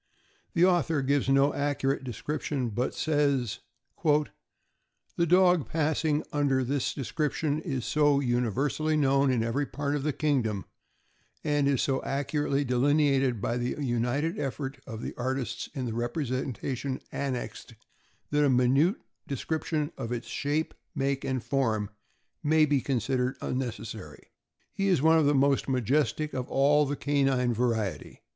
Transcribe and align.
The 0.55 0.65
author 0.65 1.03
gives 1.03 1.29
no 1.29 1.53
accurate 1.53 2.03
description, 2.03 2.69
but 2.69 2.95
says:" 2.95 3.59
The 5.15 5.27
dog 5.27 5.69
passing 5.69 6.23
under 6.33 6.63
this 6.63 6.95
description 6.95 7.59
is 7.61 7.85
so 7.85 8.19
universally 8.19 8.97
known 8.97 9.29
in 9.29 9.43
every 9.43 9.65
THE 9.65 9.69
NEWFOUNDLAND. 9.77 9.93
591 9.93 9.93
part 9.93 9.95
of 9.95 10.03
the 10.03 10.17
kingdom, 10.17 10.65
and 11.43 11.67
is 11.67 11.83
so 11.83 12.01
accurately 12.03 12.63
delineated 12.65 13.39
by 13.39 13.57
the 13.57 13.75
united 13.79 14.39
efforts 14.39 14.79
of 14.87 15.03
the 15.03 15.13
artists 15.17 15.69
in 15.75 15.85
the 15.85 15.93
representation 15.93 16.99
annexed, 17.11 17.75
that 18.31 18.43
a 18.43 18.49
minute 18.49 18.95
description 19.27 19.91
of 19.99 20.11
its 20.11 20.27
shape, 20.27 20.73
make, 20.95 21.23
and 21.23 21.43
form 21.43 21.91
may 22.41 22.65
be 22.65 22.81
considered 22.81 23.37
unnecessary.... 23.39 24.31
He 24.73 24.87
is 24.87 24.99
one 25.03 25.19
of 25.19 25.27
the 25.27 25.35
most 25.35 25.69
majestic 25.69 26.33
of 26.33 26.49
all 26.49 26.87
the 26.87 26.95
canine 26.95 27.53
variety. 27.53 28.23